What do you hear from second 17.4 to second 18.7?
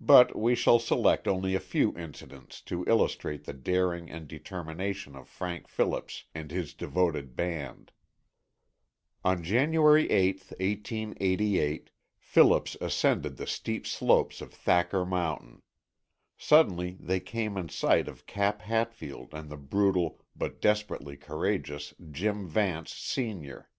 in sight of Cap